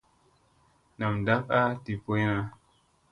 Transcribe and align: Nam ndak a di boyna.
Nam 0.97 1.13
ndak 1.21 1.45
a 1.59 1.61
di 1.83 1.93
boyna. 2.03 2.37